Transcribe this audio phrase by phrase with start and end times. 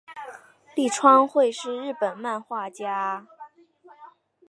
[0.73, 3.27] 立川惠是日本漫画家。